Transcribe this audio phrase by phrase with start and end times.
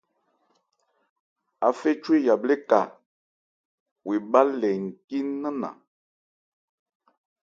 [1.67, 2.79] Áféchwe yabhlɛ́ ka,
[4.05, 5.77] wo ebhá lɛ ncí nannan.